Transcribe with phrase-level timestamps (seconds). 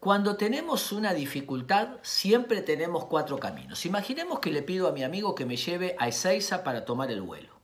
[0.00, 3.84] Cuando tenemos una dificultad, siempre tenemos cuatro caminos.
[3.84, 7.20] Imaginemos que le pido a mi amigo que me lleve a Ezeiza para tomar el
[7.20, 7.58] vuelo.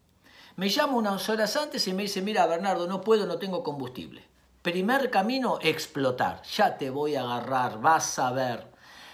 [0.56, 4.24] Me llama unas horas antes y me dice, mira Bernardo, no puedo, no tengo combustible.
[4.62, 6.42] Primer camino, explotar.
[6.42, 8.66] Ya te voy a agarrar, vas a ver.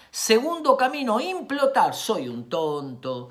[0.09, 1.93] Segundo camino, implotar.
[1.93, 3.29] Soy un tonto,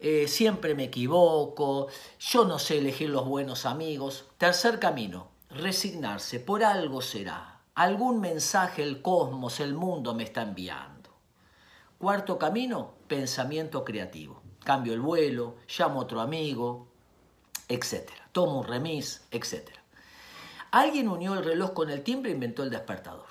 [0.00, 1.88] eh, siempre me equivoco,
[2.18, 4.24] yo no sé elegir los buenos amigos.
[4.38, 6.40] Tercer camino, resignarse.
[6.40, 7.61] Por algo será.
[7.74, 11.10] Algún mensaje el cosmos, el mundo me está enviando.
[11.96, 14.42] Cuarto camino, pensamiento creativo.
[14.62, 16.88] Cambio el vuelo, llamo a otro amigo,
[17.68, 18.10] etc.
[18.32, 19.70] Tomo un remis, etc.
[20.70, 23.28] Alguien unió el reloj con el timbre e inventó el despertador.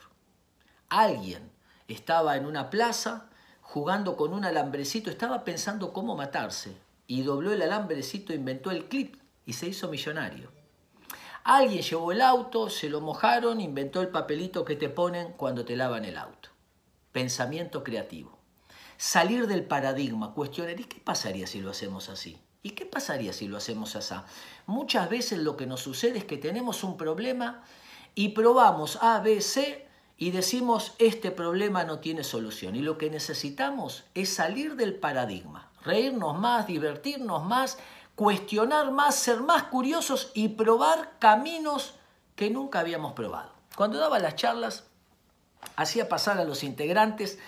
[0.89, 1.51] Alguien
[1.87, 3.29] estaba en una plaza
[3.61, 9.21] jugando con un alambrecito, estaba pensando cómo matarse y dobló el alambrecito, inventó el clip
[9.45, 10.60] y se hizo millonario.
[11.43, 15.75] Alguien llevó el auto, se lo mojaron, inventó el papelito que te ponen cuando te
[15.75, 16.49] lavan el auto.
[17.11, 18.37] Pensamiento creativo.
[18.97, 22.39] Salir del paradigma, cuestionar, ¿y qué pasaría si lo hacemos así?
[22.61, 24.13] ¿Y qué pasaría si lo hacemos así?
[24.67, 27.63] Muchas veces lo que nos sucede es que tenemos un problema
[28.13, 29.87] y probamos A, B, C
[30.17, 32.75] y decimos este problema no tiene solución.
[32.75, 37.79] Y lo que necesitamos es salir del paradigma, reírnos más, divertirnos más
[38.21, 41.95] cuestionar más, ser más curiosos y probar caminos
[42.35, 43.51] que nunca habíamos probado.
[43.75, 44.83] Cuando daba las charlas,
[45.75, 47.39] hacía pasar a los integrantes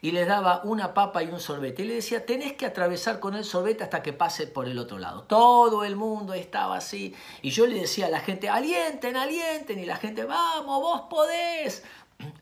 [0.00, 1.82] y les daba una papa y un sorbete.
[1.82, 4.98] Y le decía, tenés que atravesar con el sorbete hasta que pase por el otro
[4.98, 5.24] lado.
[5.24, 7.14] Todo el mundo estaba así.
[7.42, 9.78] Y yo le decía a la gente, alienten, alienten.
[9.78, 11.84] Y la gente, vamos, vos podés.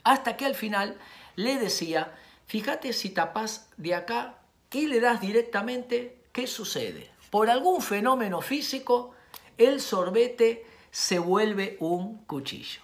[0.04, 0.98] Hasta que al final
[1.34, 2.14] le decía,
[2.46, 4.38] fíjate si tapás de acá
[4.70, 7.11] y le das directamente, ¿qué sucede?
[7.32, 9.14] Por algún fenómeno físico,
[9.56, 12.82] el sorbete se vuelve un cuchillo.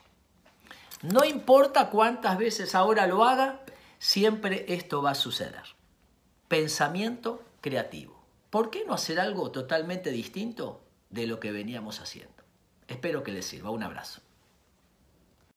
[1.02, 3.60] No importa cuántas veces ahora lo haga,
[3.98, 5.64] siempre esto va a suceder.
[6.48, 8.24] Pensamiento creativo.
[8.48, 12.42] ¿Por qué no hacer algo totalmente distinto de lo que veníamos haciendo?
[12.86, 13.68] Espero que les sirva.
[13.68, 14.22] Un abrazo.